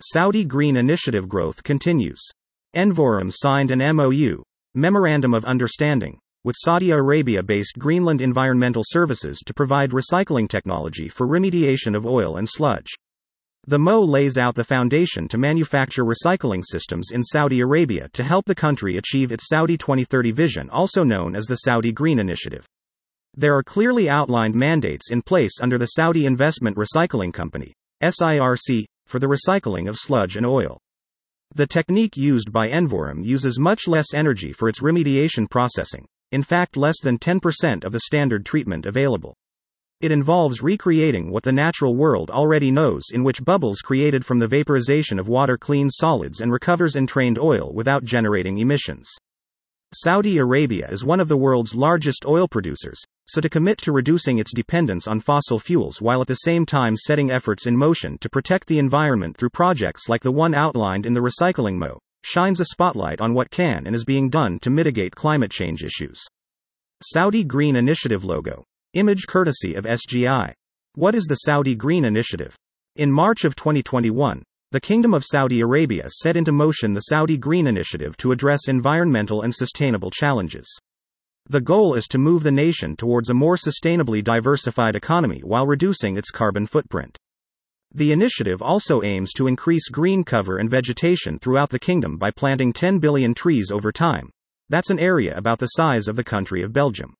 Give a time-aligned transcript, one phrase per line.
[0.00, 2.20] Saudi Green Initiative growth continues.
[2.76, 4.44] Envorum signed an MOU,
[4.76, 11.26] Memorandum of Understanding, with Saudi Arabia based Greenland Environmental Services to provide recycling technology for
[11.26, 12.94] remediation of oil and sludge.
[13.66, 18.44] The MO lays out the foundation to manufacture recycling systems in Saudi Arabia to help
[18.44, 22.64] the country achieve its Saudi 2030 vision, also known as the Saudi Green Initiative.
[23.34, 29.18] There are clearly outlined mandates in place under the Saudi Investment Recycling Company, SIRC, for
[29.18, 30.78] the recycling of sludge and oil.
[31.54, 36.76] The technique used by Envorum uses much less energy for its remediation processing, in fact,
[36.76, 39.34] less than 10% of the standard treatment available.
[40.00, 44.46] It involves recreating what the natural world already knows, in which bubbles created from the
[44.46, 49.10] vaporization of water cleans solids and recovers entrained oil without generating emissions.
[49.94, 54.36] Saudi Arabia is one of the world's largest oil producers, so to commit to reducing
[54.36, 58.28] its dependence on fossil fuels while at the same time setting efforts in motion to
[58.28, 62.66] protect the environment through projects like the one outlined in the Recycling Mo, shines a
[62.66, 66.22] spotlight on what can and is being done to mitigate climate change issues.
[67.02, 70.52] Saudi Green Initiative logo Image courtesy of SGI.
[70.96, 72.54] What is the Saudi Green Initiative?
[72.96, 77.66] In March of 2021, the Kingdom of Saudi Arabia set into motion the Saudi Green
[77.66, 80.68] Initiative to address environmental and sustainable challenges.
[81.48, 86.18] The goal is to move the nation towards a more sustainably diversified economy while reducing
[86.18, 87.16] its carbon footprint.
[87.94, 92.74] The initiative also aims to increase green cover and vegetation throughout the kingdom by planting
[92.74, 94.28] 10 billion trees over time.
[94.68, 97.14] That's an area about the size of the country of Belgium.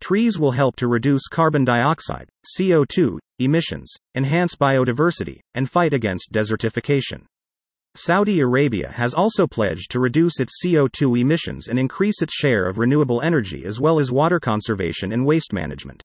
[0.00, 7.24] Trees will help to reduce carbon dioxide, CO2, emissions, enhance biodiversity, and fight against desertification.
[7.94, 12.76] Saudi Arabia has also pledged to reduce its CO2 emissions and increase its share of
[12.76, 16.02] renewable energy as well as water conservation and waste management.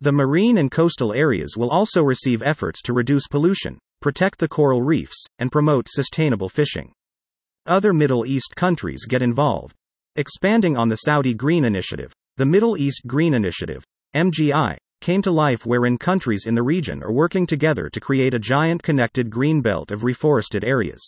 [0.00, 4.82] The marine and coastal areas will also receive efforts to reduce pollution, protect the coral
[4.82, 6.92] reefs, and promote sustainable fishing.
[7.66, 9.74] Other Middle East countries get involved.
[10.14, 13.82] Expanding on the Saudi Green Initiative, the Middle East Green Initiative,
[14.14, 18.38] MGI, came to life wherein countries in the region are working together to create a
[18.38, 21.00] giant connected green belt of reforested areas.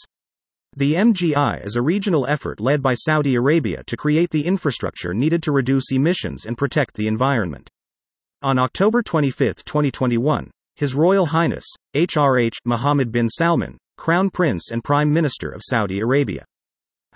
[0.75, 5.43] The MGI is a regional effort led by Saudi Arabia to create the infrastructure needed
[5.43, 7.69] to reduce emissions and protect the environment.
[8.41, 15.13] On October 25, 2021, His Royal Highness, HRH Mohammed bin Salman, Crown Prince and Prime
[15.13, 16.47] Minister of Saudi Arabia,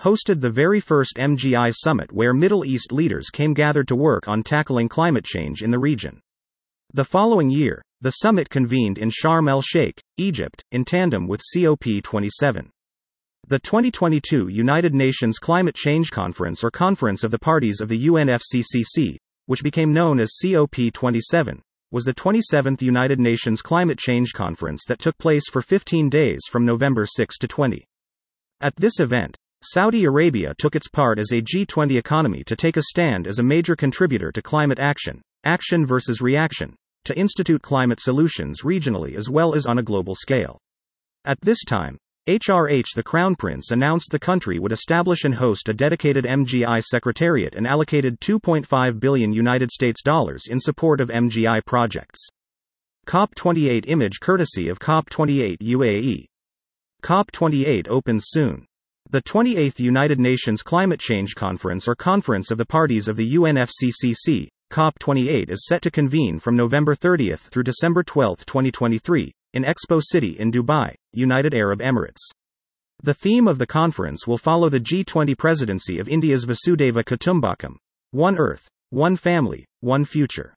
[0.03, 4.43] hosted the very first MGI summit where Middle East leaders came gathered to work on
[4.43, 6.21] tackling climate change in the region.
[6.93, 12.69] The following year, the summit convened in Sharm el Sheikh, Egypt, in tandem with COP27.
[13.47, 19.17] The 2022 United Nations Climate Change Conference or Conference of the Parties of the UNFCCC,
[19.47, 21.61] which became known as COP27,
[21.93, 26.65] was the 27th United Nations Climate Change Conference that took place for 15 days from
[26.65, 27.85] November 6 to 20.
[28.61, 32.83] At this event, Saudi Arabia took its part as a G20 economy to take a
[32.83, 36.75] stand as a major contributor to climate action, action versus reaction,
[37.05, 40.59] to institute climate solutions regionally as well as on a global scale.
[41.25, 41.97] At this time,
[42.28, 47.55] HRH the Crown Prince announced the country would establish and host a dedicated MGI secretariat
[47.55, 52.27] and allocated 2.5 billion United States dollars in support of MGI projects.
[53.06, 56.25] COP28 image courtesy of COP28 UAE.
[57.05, 58.67] COP28 opens soon.
[59.12, 64.49] The 28th United Nations Climate Change Conference or Conference of the Parties of the UNFCCC,
[64.73, 70.39] COP28 is set to convene from November 30 through December 12, 2023, in Expo City
[70.39, 72.23] in Dubai, United Arab Emirates.
[73.03, 77.77] The theme of the conference will follow the G20 presidency of India's Vasudhaiva Kutumbakam
[78.12, 80.55] One Earth, One Family, One Future.